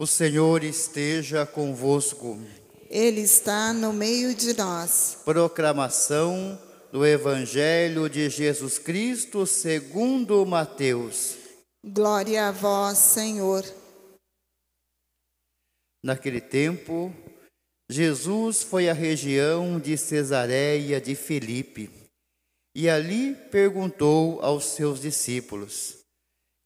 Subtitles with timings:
[0.00, 2.40] O Senhor esteja convosco.
[2.88, 5.18] Ele está no meio de nós.
[5.26, 6.58] Proclamação
[6.90, 11.36] do Evangelho de Jesus Cristo segundo Mateus.
[11.84, 13.62] Glória a vós, Senhor.
[16.02, 17.14] Naquele tempo,
[17.90, 21.90] Jesus foi à região de Cesareia de Filipe
[22.74, 25.99] e ali perguntou aos seus discípulos: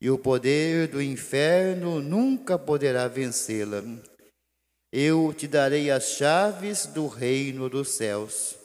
[0.00, 3.82] e o poder do inferno nunca poderá vencê-la.
[4.92, 8.56] Eu te darei as chaves do reino dos céus.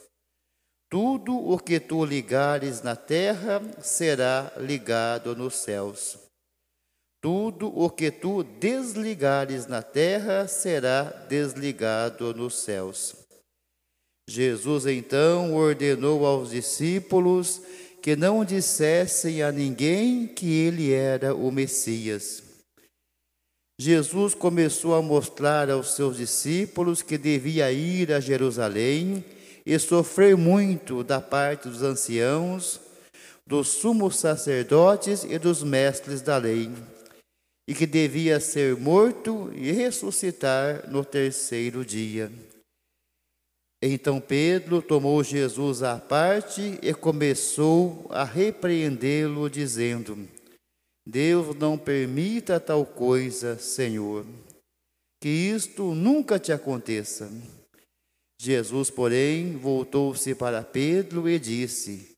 [0.90, 6.20] Tudo o que tu ligares na terra será ligado nos céus.
[7.20, 13.16] Tudo o que tu desligares na terra será desligado nos céus.
[14.30, 17.62] Jesus então ordenou aos discípulos
[18.04, 22.44] que não dissessem a ninguém que ele era o Messias.
[23.80, 29.24] Jesus começou a mostrar aos seus discípulos que devia ir a Jerusalém
[29.66, 32.78] e sofrer muito da parte dos anciãos,
[33.48, 36.70] dos sumos sacerdotes e dos mestres da lei,
[37.66, 42.30] e que devia ser morto e ressuscitar no terceiro dia.
[43.86, 50.26] Então Pedro tomou Jesus à parte e começou a repreendê-lo, dizendo:
[51.06, 54.26] Deus não permita tal coisa, Senhor,
[55.22, 57.30] que isto nunca te aconteça.
[58.42, 62.16] Jesus, porém, voltou-se para Pedro e disse: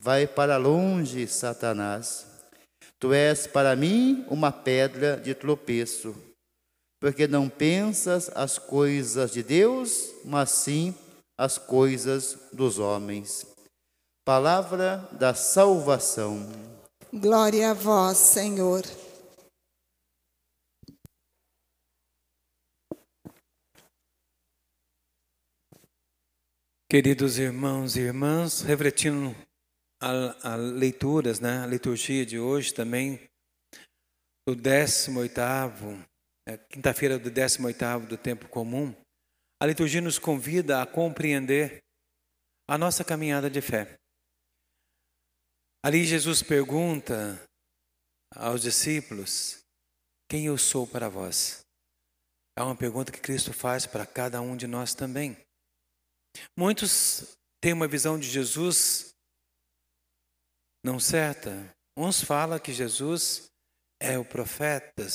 [0.00, 2.28] Vai para longe, Satanás.
[3.00, 6.14] Tu és para mim uma pedra de tropeço,
[7.00, 10.94] porque não pensas as coisas de Deus, mas sim
[11.38, 13.46] as coisas dos homens.
[14.24, 16.46] Palavra da salvação.
[17.12, 18.82] Glória a vós, Senhor.
[26.90, 29.36] Queridos irmãos e irmãs, refletindo
[30.00, 33.28] a, a leituras, né, a liturgia de hoje também,
[34.48, 35.40] do 18
[36.46, 38.94] é, quinta-feira do 18 do tempo comum,
[39.60, 41.82] a liturgia nos convida a compreender
[42.68, 43.98] a nossa caminhada de fé.
[45.84, 47.42] Ali Jesus pergunta
[48.34, 49.64] aos discípulos:
[50.28, 51.64] Quem eu sou para vós?
[52.56, 55.36] É uma pergunta que Cristo faz para cada um de nós também.
[56.56, 59.14] Muitos têm uma visão de Jesus
[60.84, 61.72] não certa.
[61.96, 63.48] Uns falam que Jesus
[64.00, 65.06] é o profeta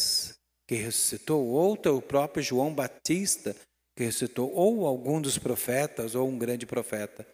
[0.68, 3.56] que ressuscitou, outro é o próprio João Batista
[3.96, 7.28] que ressuscitou, ou algum dos profetas, ou um grande profeta.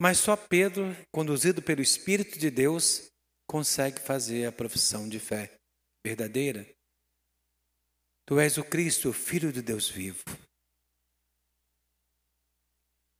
[0.00, 3.10] Mas só Pedro, conduzido pelo Espírito de Deus,
[3.46, 5.58] consegue fazer a profissão de fé
[6.04, 6.66] verdadeira.
[8.26, 10.24] Tu és o Cristo, o Filho de Deus vivo.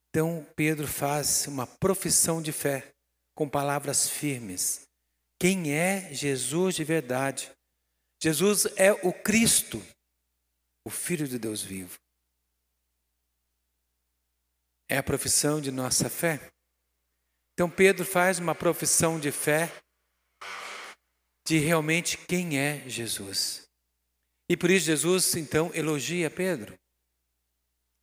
[0.09, 2.91] Então Pedro faz uma profissão de fé
[3.35, 4.87] com palavras firmes.
[5.39, 7.51] Quem é Jesus de verdade?
[8.21, 9.81] Jesus é o Cristo,
[10.83, 11.99] o Filho de Deus vivo
[14.89, 16.49] é a profissão de nossa fé.
[17.53, 19.71] Então Pedro faz uma profissão de fé
[21.47, 23.67] de realmente quem é Jesus.
[24.49, 26.77] E por isso Jesus então elogia Pedro.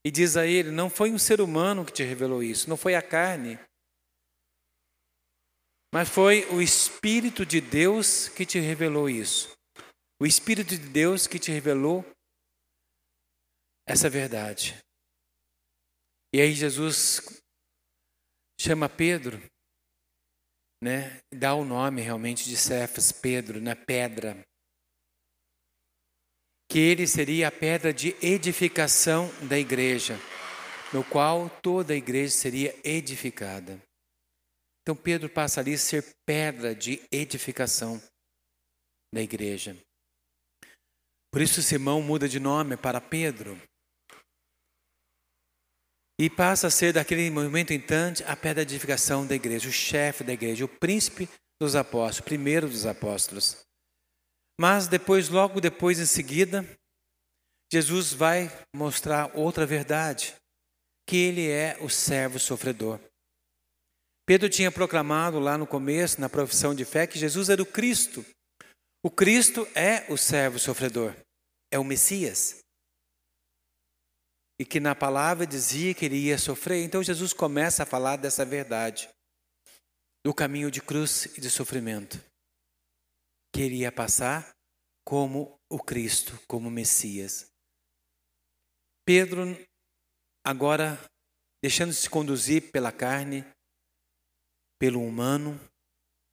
[0.04, 2.94] E diz a ele: Não foi um ser humano que te revelou isso, não foi
[2.94, 3.58] a carne,
[5.94, 9.56] mas foi o Espírito de Deus que te revelou isso.
[10.20, 12.04] O Espírito de Deus que te revelou
[13.86, 14.83] essa verdade.
[16.34, 17.22] E aí Jesus
[18.60, 19.40] chama Pedro,
[20.82, 21.20] né?
[21.32, 23.84] Dá o nome realmente de Cefas, Pedro, na né?
[23.86, 24.44] pedra.
[26.68, 30.18] Que ele seria a pedra de edificação da igreja.
[30.92, 33.80] no qual toda a igreja seria edificada.
[34.82, 38.02] Então Pedro passa ali a ser pedra de edificação
[39.14, 39.76] da igreja.
[41.30, 43.56] Por isso Simão muda de nome para Pedro.
[46.18, 49.72] E passa a ser, daquele momento em diante, a pedra de edificação da igreja, o
[49.72, 51.28] chefe da igreja, o príncipe
[51.60, 53.64] dos apóstolos, o primeiro dos apóstolos.
[54.60, 56.64] Mas depois, logo depois, em seguida,
[57.72, 60.34] Jesus vai mostrar outra verdade,
[61.08, 63.00] que ele é o servo sofredor.
[64.26, 68.24] Pedro tinha proclamado lá no começo, na profissão de fé, que Jesus era o Cristo.
[69.04, 71.14] O Cristo é o servo sofredor,
[71.70, 72.63] é o Messias.
[74.58, 76.84] E que na palavra dizia que ele ia sofrer.
[76.84, 79.08] Então Jesus começa a falar dessa verdade,
[80.24, 82.18] do caminho de cruz e de sofrimento,
[83.52, 84.54] que ele ia passar
[85.04, 87.50] como o Cristo, como o Messias.
[89.04, 89.56] Pedro,
[90.46, 90.98] agora,
[91.62, 93.44] deixando-se conduzir pela carne,
[94.78, 95.60] pelo humano,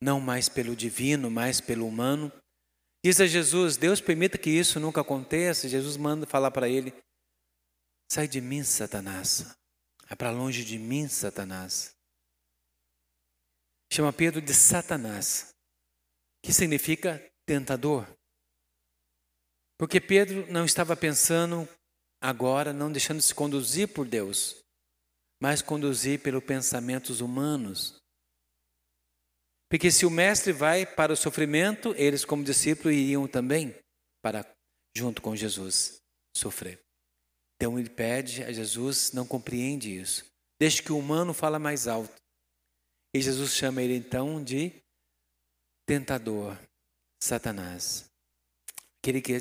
[0.01, 2.31] não mais pelo divino, mas pelo humano,
[3.05, 5.67] diz a Jesus: Deus permita que isso nunca aconteça.
[5.67, 6.93] Jesus manda falar para ele:
[8.13, 9.55] Sai de mim, Satanás.
[10.09, 11.95] É para longe de mim, Satanás.
[13.89, 15.55] Chama Pedro de Satanás,
[16.43, 18.05] que significa tentador.
[19.77, 21.65] Porque Pedro não estava pensando
[22.19, 24.61] agora, não deixando se conduzir por Deus,
[25.41, 27.95] mas conduzir pelos pensamentos humanos.
[29.69, 33.73] Porque se o mestre vai para o sofrimento, eles como discípulos iriam também
[34.21, 34.45] para
[34.97, 36.01] junto com Jesus
[36.35, 36.90] sofrer.
[37.61, 40.25] Então ele pede a Jesus, não compreende isso.
[40.59, 42.19] Deixa que o humano fala mais alto.
[43.15, 44.73] E Jesus chama ele então de
[45.87, 46.57] tentador,
[47.21, 48.09] Satanás.
[48.97, 49.37] Aquele que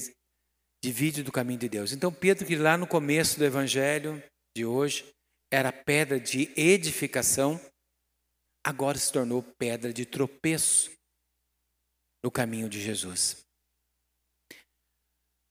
[0.85, 1.93] divide do caminho de Deus.
[1.93, 4.23] Então, Pedro, que lá no começo do evangelho
[4.55, 5.11] de hoje
[5.51, 7.59] era pedra de edificação,
[8.63, 10.91] agora se tornou pedra de tropeço
[12.23, 13.39] no caminho de Jesus.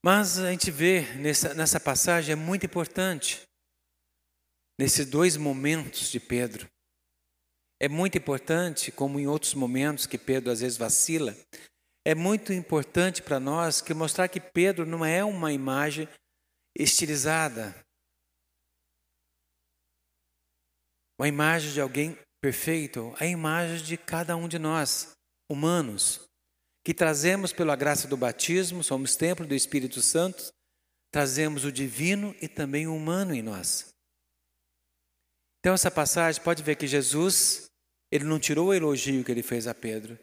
[0.02, 3.42] Mas a gente vê nessa, nessa passagem, é muito importante,
[4.78, 6.66] nesses dois momentos de Pedro.
[7.78, 11.36] É muito importante, como em outros momentos que Pedro às vezes vacila,
[12.06, 16.08] é muito importante para nós que mostrar que Pedro não é uma imagem
[16.74, 17.74] estilizada,
[21.18, 25.12] uma imagem de alguém perfeito, a imagem de cada um de nós,
[25.50, 26.29] humanos,
[26.90, 30.52] que trazemos pela graça do batismo, somos templo do Espírito Santo,
[31.12, 33.94] trazemos o divino e também o humano em nós.
[35.60, 37.70] Então essa passagem pode ver que Jesus,
[38.10, 40.18] ele não tirou o elogio que ele fez a Pedro,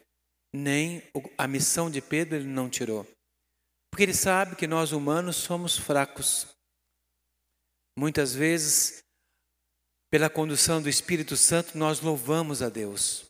[0.52, 1.02] nem
[1.38, 3.06] a missão de Pedro ele não tirou.
[3.90, 6.48] Porque ele sabe que nós humanos somos fracos.
[7.98, 9.02] Muitas vezes,
[10.10, 13.27] pela condução do Espírito Santo, nós louvamos a Deus.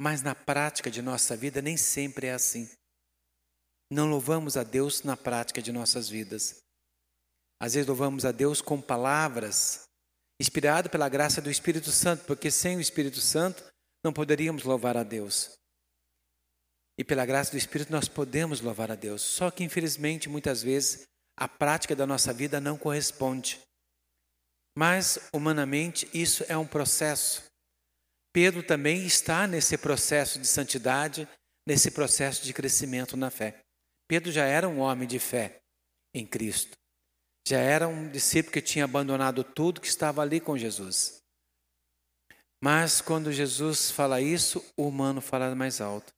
[0.00, 2.68] Mas na prática de nossa vida nem sempre é assim.
[3.90, 6.62] Não louvamos a Deus na prática de nossas vidas.
[7.60, 9.84] Às vezes louvamos a Deus com palavras,
[10.40, 13.64] inspirado pela graça do Espírito Santo, porque sem o Espírito Santo
[14.04, 15.52] não poderíamos louvar a Deus.
[16.98, 19.22] E pela graça do Espírito nós podemos louvar a Deus.
[19.22, 21.06] Só que infelizmente muitas vezes
[21.36, 23.60] a prática da nossa vida não corresponde.
[24.76, 27.44] Mas humanamente isso é um processo.
[28.34, 31.28] Pedro também está nesse processo de santidade,
[31.64, 33.60] nesse processo de crescimento na fé.
[34.08, 35.60] Pedro já era um homem de fé
[36.12, 36.76] em Cristo.
[37.46, 41.22] Já era um discípulo que tinha abandonado tudo que estava ali com Jesus.
[42.60, 46.12] Mas quando Jesus fala isso, o humano fala mais alto.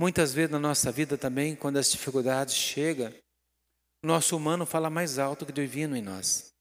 [0.00, 3.12] Muitas vezes na nossa vida também, quando as dificuldades chegam,
[4.02, 6.54] nosso humano fala mais alto que o divino em nós.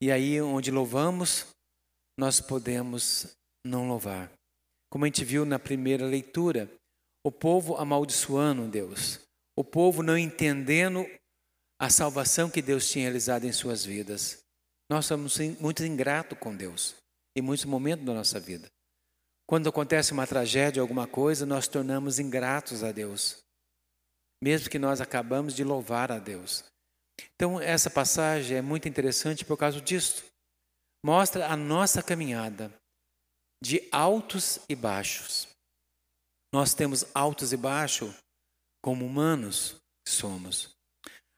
[0.00, 1.46] E aí, onde louvamos,
[2.16, 4.30] nós podemos não louvar.
[4.90, 6.70] Como a gente viu na primeira leitura,
[7.24, 9.20] o povo amaldiçoando Deus,
[9.56, 11.06] o povo não entendendo
[11.78, 14.42] a salvação que Deus tinha realizado em suas vidas.
[14.90, 16.96] Nós somos muito ingratos com Deus
[17.36, 18.68] em muitos momentos da nossa vida.
[19.46, 23.38] Quando acontece uma tragédia, alguma coisa, nós tornamos ingratos a Deus,
[24.42, 26.64] mesmo que nós acabamos de louvar a Deus.
[27.34, 30.24] Então, essa passagem é muito interessante por causa disso.
[31.04, 32.72] Mostra a nossa caminhada
[33.62, 35.48] de altos e baixos.
[36.52, 38.14] Nós temos altos e baixos
[38.82, 40.70] como humanos que somos.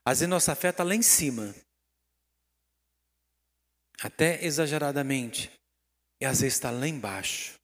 [0.07, 1.55] Às vezes nossa fé está lá em cima,
[4.01, 5.51] até exageradamente,
[6.21, 7.63] e às vezes está lá embaixo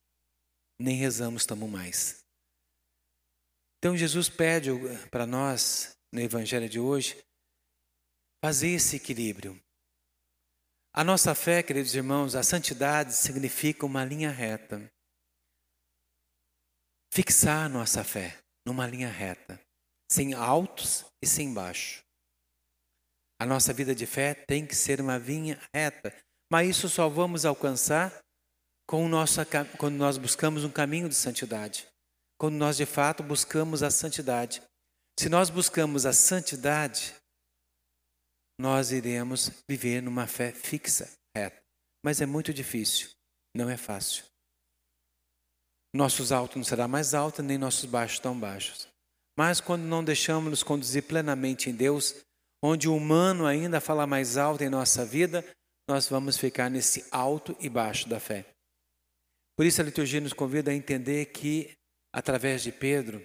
[0.78, 2.24] nem rezamos tamo mais.
[3.78, 4.70] Então Jesus pede
[5.10, 7.22] para nós, no Evangelho de hoje,
[8.44, 9.60] fazer esse equilíbrio.
[10.98, 14.90] A nossa fé, queridos irmãos, a santidade significa uma linha reta.
[17.14, 18.36] Fixar nossa fé
[18.66, 19.60] numa linha reta,
[20.10, 22.02] sem altos e sem baixos.
[23.40, 26.12] A nossa vida de fé tem que ser uma linha reta,
[26.50, 28.18] mas isso só vamos alcançar
[29.08, 29.40] nosso,
[29.78, 31.86] quando nós buscamos um caminho de santidade,
[32.36, 34.60] quando nós de fato buscamos a santidade.
[35.16, 37.14] Se nós buscamos a santidade,
[38.58, 41.62] nós iremos viver numa fé fixa, reta.
[42.02, 43.10] Mas é muito difícil,
[43.54, 44.24] não é fácil.
[45.94, 48.88] Nossos altos não serão mais altos, nem nossos baixos tão baixos.
[49.36, 52.14] Mas quando não deixamos nos conduzir plenamente em Deus,
[52.62, 55.44] onde o humano ainda fala mais alto em nossa vida,
[55.88, 58.44] nós vamos ficar nesse alto e baixo da fé.
[59.56, 61.72] Por isso a liturgia nos convida a entender que,
[62.12, 63.24] através de Pedro,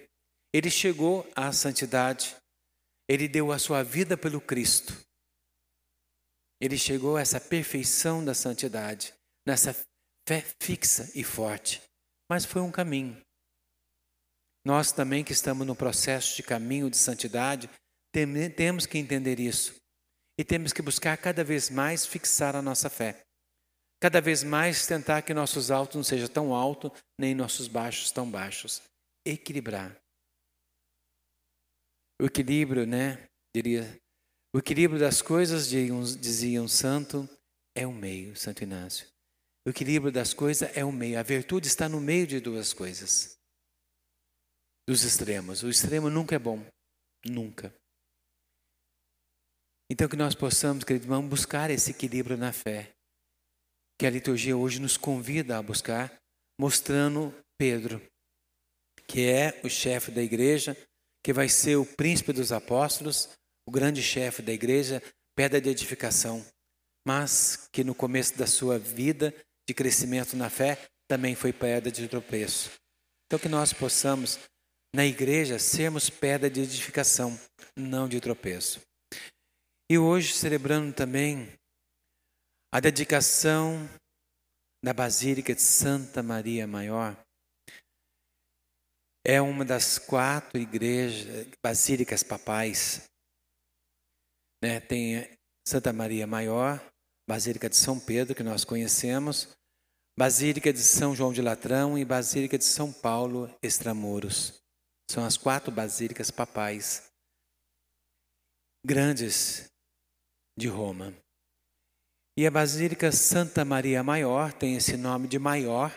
[0.52, 2.34] ele chegou à santidade,
[3.08, 5.03] ele deu a sua vida pelo Cristo.
[6.64, 9.12] Ele chegou a essa perfeição da santidade,
[9.46, 9.76] nessa
[10.26, 11.82] fé fixa e forte.
[12.26, 13.20] Mas foi um caminho.
[14.64, 17.68] Nós também que estamos no processo de caminho de santidade,
[18.56, 19.74] temos que entender isso.
[20.38, 23.20] E temos que buscar cada vez mais fixar a nossa fé.
[24.00, 26.90] Cada vez mais tentar que nossos altos não sejam tão altos,
[27.20, 28.80] nem nossos baixos tão baixos.
[29.22, 29.94] Equilibrar.
[32.18, 33.28] O equilíbrio, né?
[33.54, 34.00] Diria,
[34.54, 37.28] o equilíbrio das coisas, dizia um santo,
[37.74, 39.04] é o meio, Santo Inácio.
[39.66, 41.18] O equilíbrio das coisas é o meio.
[41.18, 43.36] A virtude está no meio de duas coisas.
[44.86, 45.64] Dos extremos.
[45.64, 46.64] O extremo nunca é bom.
[47.26, 47.74] Nunca.
[49.90, 52.94] Então, que nós possamos, querido irmão, buscar esse equilíbrio na fé,
[53.98, 56.16] que a liturgia hoje nos convida a buscar,
[56.56, 58.00] mostrando Pedro,
[59.08, 60.76] que é o chefe da igreja,
[61.24, 63.30] que vai ser o príncipe dos apóstolos,
[63.66, 65.02] o grande chefe da igreja,
[65.34, 66.44] pedra de edificação,
[67.06, 69.34] mas que no começo da sua vida
[69.66, 70.78] de crescimento na fé
[71.08, 72.70] também foi pedra de tropeço.
[73.26, 74.38] Então, que nós possamos,
[74.94, 77.38] na igreja, sermos pedra de edificação,
[77.76, 78.80] não de tropeço.
[79.90, 81.52] E hoje celebrando também
[82.72, 83.88] a dedicação
[84.82, 87.16] da Basílica de Santa Maria Maior.
[89.24, 93.02] É uma das quatro igrejas, basílicas papais.
[94.64, 94.80] Né?
[94.80, 95.28] Tem
[95.68, 96.82] Santa Maria Maior,
[97.28, 99.54] Basílica de São Pedro, que nós conhecemos,
[100.18, 104.62] Basílica de São João de Latrão e Basílica de São Paulo Extramuros.
[105.10, 107.10] São as quatro basílicas papais
[108.86, 109.70] grandes
[110.58, 111.12] de Roma.
[112.34, 115.94] E a Basílica Santa Maria Maior tem esse nome de maior,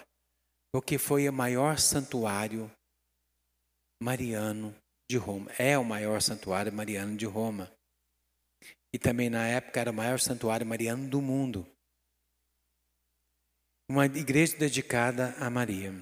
[0.73, 2.69] porque foi o maior santuário
[4.03, 4.75] mariano
[5.09, 5.49] de Roma.
[5.57, 7.71] É o maior santuário mariano de Roma.
[8.97, 11.71] E também na época era o maior santuário mariano do mundo.
[13.87, 15.93] Uma igreja dedicada a Maria.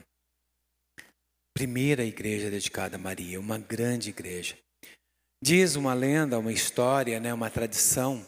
[1.54, 4.58] Primeira igreja dedicada a Maria, uma grande igreja.
[5.44, 8.26] Diz uma lenda, uma história, né, uma tradição,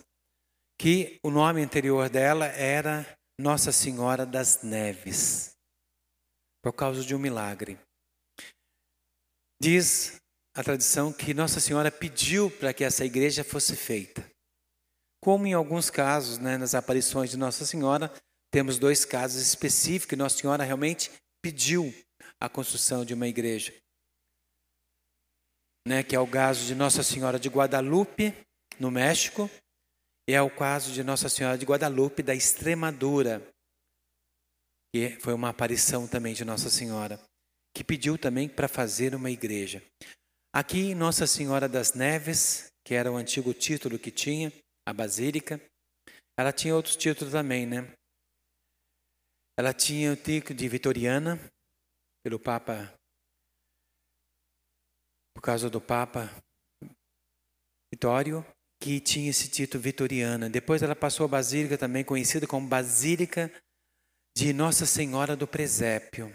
[0.78, 5.56] que o nome anterior dela era Nossa Senhora das Neves,
[6.62, 7.80] por causa de um milagre.
[9.62, 10.20] Diz
[10.54, 14.30] a tradição que Nossa Senhora pediu para que essa igreja fosse feita.
[15.28, 18.10] Como em alguns casos, né, nas aparições de Nossa Senhora,
[18.50, 21.94] temos dois casos específicos que Nossa Senhora realmente pediu
[22.40, 23.74] a construção de uma igreja.
[25.86, 28.34] Né, que é o caso de Nossa Senhora de Guadalupe,
[28.80, 29.52] no México,
[30.30, 33.46] e é o caso de Nossa Senhora de Guadalupe da Extremadura,
[34.96, 37.20] que foi uma aparição também de Nossa Senhora,
[37.76, 39.84] que pediu também para fazer uma igreja.
[40.54, 44.54] Aqui, Nossa Senhora das Neves, que era o antigo título que tinha,
[44.88, 45.60] a Basílica,
[46.40, 47.94] ela tinha outros títulos também, né?
[49.60, 51.38] Ela tinha o título de Vitoriana,
[52.24, 52.94] pelo Papa,
[55.36, 56.30] por causa do Papa
[57.94, 58.46] Vitório,
[58.82, 60.50] que tinha esse título vitoriana.
[60.50, 63.52] Depois ela passou a basílica também conhecida como Basílica
[64.38, 66.34] de Nossa Senhora do Presépio,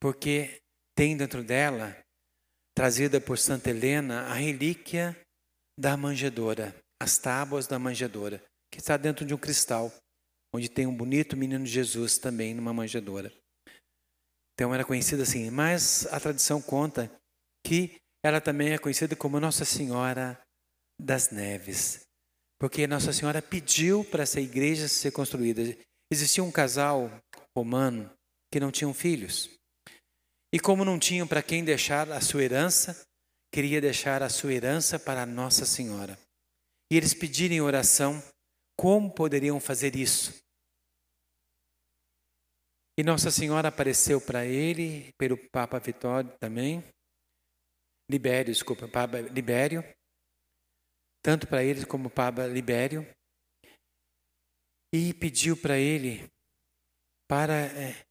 [0.00, 0.60] porque
[0.96, 1.96] tem dentro dela,
[2.74, 5.16] trazida por Santa Helena, a relíquia
[5.78, 8.40] da manjedoura, as tábuas da manjedoura,
[8.70, 9.92] que está dentro de um cristal,
[10.54, 13.32] onde tem um bonito menino Jesus também numa manjedoura.
[14.54, 17.10] Então era conhecida assim, mas a tradição conta
[17.66, 20.40] que ela também é conhecida como Nossa Senhora
[21.00, 22.02] das Neves,
[22.60, 25.76] porque Nossa Senhora pediu para essa igreja ser construída.
[26.12, 27.10] Existia um casal
[27.56, 28.08] romano
[28.52, 29.50] que não tinham filhos.
[30.54, 33.04] E como não tinham para quem deixar a sua herança,
[33.52, 36.16] queria deixar a sua herança para Nossa Senhora.
[36.92, 38.22] E eles pediram em oração
[38.78, 40.44] como poderiam fazer isso.
[42.98, 46.84] E Nossa Senhora apareceu para ele, pelo Papa Vitório também,
[48.10, 49.82] Libério, desculpa, Papa Libério,
[51.24, 53.10] tanto para ele como Papa Libério,
[54.94, 56.28] e pediu para ele
[57.26, 58.04] para é,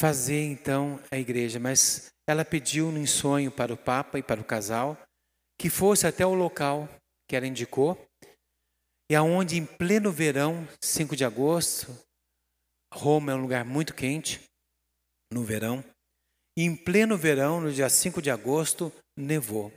[0.00, 4.44] fazer então a igreja, mas ela pediu em sonho para o Papa e para o
[4.46, 4.96] casal
[5.60, 6.88] que fosse até o local
[7.28, 7.96] que ela indicou,
[9.10, 11.86] e aonde em pleno verão, 5 de agosto,
[12.92, 14.42] Roma é um lugar muito quente
[15.32, 15.84] no verão,
[16.58, 19.72] e em pleno verão, no dia 5 de agosto, nevou.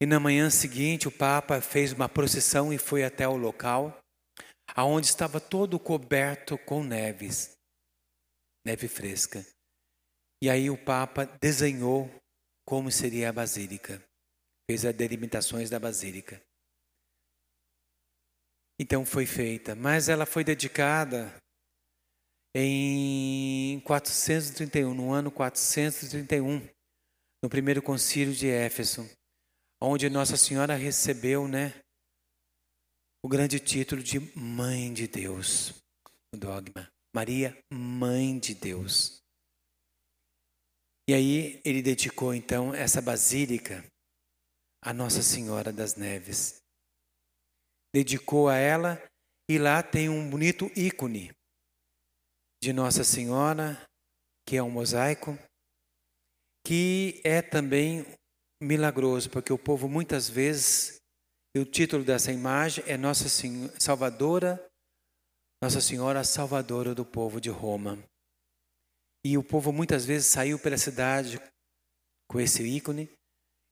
[0.00, 3.98] E na manhã seguinte, o Papa fez uma procissão e foi até o local,
[4.74, 7.56] aonde estava todo coberto com neves,
[8.64, 9.44] neve fresca.
[10.42, 12.08] E aí o Papa desenhou
[12.64, 14.00] como seria a basílica,
[14.68, 16.42] fez as delimitações da basílica.
[18.78, 21.34] Então foi feita, mas ela foi dedicada
[22.54, 26.68] em 431, no ano 431,
[27.42, 29.08] no primeiro concílio de Éfeso,
[29.82, 31.80] onde Nossa Senhora recebeu, né,
[33.24, 35.74] o grande título de Mãe de Deus,
[36.34, 36.88] o dogma.
[37.14, 39.18] Maria, Mãe de Deus.
[41.08, 43.82] E aí ele dedicou então essa basílica
[44.82, 46.62] a Nossa Senhora das Neves
[47.94, 49.02] dedicou a ela
[49.50, 51.32] e lá tem um bonito ícone
[52.62, 53.80] de Nossa Senhora,
[54.46, 55.38] que é um mosaico,
[56.66, 58.04] que é também
[58.62, 61.00] milagroso, porque o povo muitas vezes,
[61.56, 64.70] e o título dessa imagem é Nossa Senhora Salvadora,
[65.62, 67.98] Nossa Senhora Salvadora do povo de Roma.
[69.24, 71.40] E o povo muitas vezes saiu pela cidade
[72.30, 73.08] com esse ícone,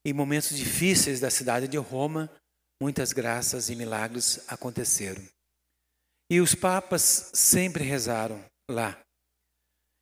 [0.06, 2.30] em momentos difíceis da cidade de Roma,
[2.80, 5.20] muitas graças e milagres aconteceram.
[6.30, 8.96] E os papas sempre rezaram lá.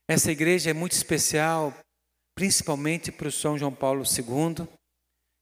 [0.06, 1.72] Essa igreja é muito especial,
[2.36, 4.68] principalmente para o São João Paulo II,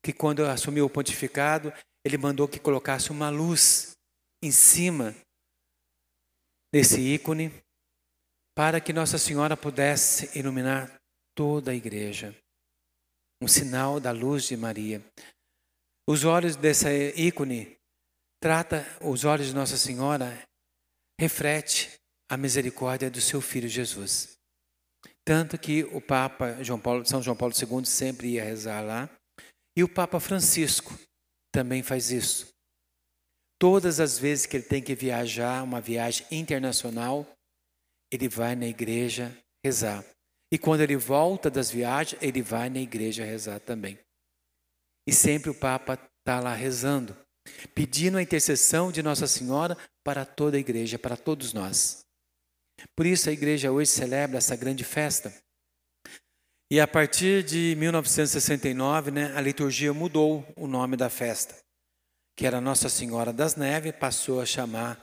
[0.05, 1.73] que quando assumiu o pontificado,
[2.07, 3.97] ele mandou que colocasse uma luz
[4.45, 5.13] em cima
[6.73, 7.53] desse ícone,
[8.57, 11.01] para que Nossa Senhora pudesse iluminar
[11.35, 12.33] toda a igreja.
[13.43, 15.05] Um sinal da luz de Maria.
[16.09, 17.77] Os olhos dessa ícone
[18.41, 20.41] trata os olhos de Nossa Senhora
[21.19, 21.91] reflete
[22.31, 24.39] a misericórdia do seu filho Jesus.
[25.25, 29.11] Tanto que o Papa João Paulo, São João Paulo II sempre ia rezar lá,
[29.77, 30.97] e o Papa Francisco
[31.53, 32.47] também faz isso.
[33.61, 37.27] Todas as vezes que ele tem que viajar, uma viagem internacional,
[38.13, 40.05] ele vai na igreja rezar.
[40.53, 43.99] E quando ele volta das viagens, ele vai na igreja rezar também.
[45.07, 47.17] E sempre o Papa está lá rezando,
[47.75, 52.05] pedindo a intercessão de Nossa Senhora para toda a igreja, para todos nós.
[52.95, 55.33] Por isso a igreja hoje celebra essa grande festa.
[56.71, 61.57] E a partir de 1969, né, a liturgia mudou o nome da festa,
[62.37, 65.03] que era Nossa Senhora das Neves, passou a chamar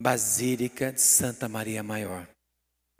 [0.00, 2.28] Basílica de Santa Maria Maior.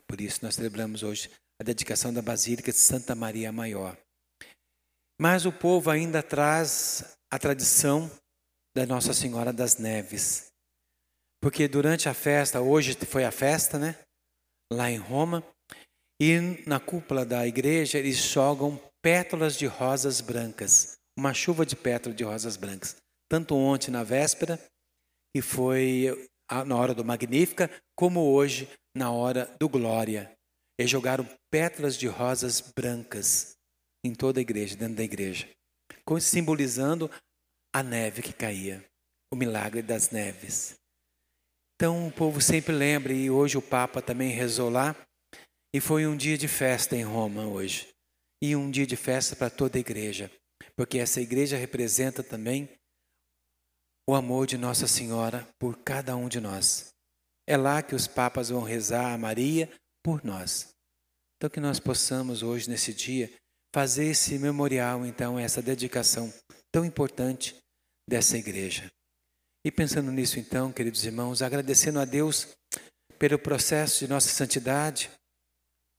[0.07, 1.31] Por isso nós celebramos hoje
[1.65, 3.97] dedicação da Basílica de Santa Maria Maior.
[5.21, 8.11] Mas o povo ainda traz a tradição
[8.77, 10.53] da Nossa Senhora das Neves.
[11.41, 13.99] Porque durante a festa, hoje foi a festa, né?
[14.73, 15.45] Lá em Roma,
[16.21, 22.17] e na cúpula da igreja eles jogam pétalas de rosas brancas, uma chuva de pétalas
[22.17, 22.97] de rosas brancas.
[23.29, 24.59] Tanto ontem na véspera,
[25.35, 26.29] que foi
[26.67, 30.33] na hora do Magnífica, como hoje na hora do Glória.
[30.79, 33.57] Eles jogaram pétalas de rosas brancas
[34.05, 35.49] em toda a igreja, dentro da igreja,
[36.21, 37.11] simbolizando
[37.75, 38.85] a neve que caía,
[39.33, 40.77] o milagre das neves.
[41.75, 44.95] Então o povo sempre lembra, e hoje o Papa também rezou lá,
[45.75, 47.89] e foi um dia de festa em Roma hoje,
[48.43, 50.31] e um dia de festa para toda a igreja,
[50.77, 52.69] porque essa igreja representa também
[54.09, 56.93] o amor de Nossa Senhora por cada um de nós.
[57.49, 59.71] É lá que os papas vão rezar a Maria
[60.05, 60.69] por nós.
[61.37, 63.33] Então que nós possamos hoje, nesse dia,
[63.75, 66.33] fazer esse memorial, então, essa dedicação
[66.71, 67.57] tão importante
[68.09, 68.91] dessa igreja.
[69.65, 72.49] E pensando nisso, então, queridos irmãos, agradecendo a Deus
[73.19, 75.11] pelo processo de nossa santidade,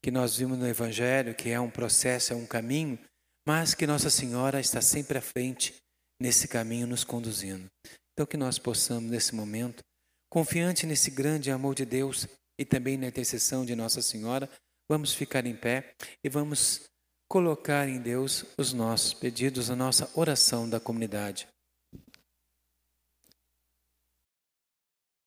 [0.04, 3.00] que nós vimos no Evangelho, que é um processo, é um caminho,
[3.48, 5.76] mas que Nossa Senhora está sempre à frente
[6.22, 7.66] nesse caminho, nos conduzindo.
[8.14, 9.84] Então, que nós possamos, nesse momento,
[10.30, 12.28] confiante nesse grande amor de Deus
[12.60, 14.50] e também na intercessão de Nossa Senhora,
[14.90, 16.90] vamos ficar em pé e vamos
[17.28, 21.48] colocar em Deus os nossos pedidos, a nossa oração da comunidade.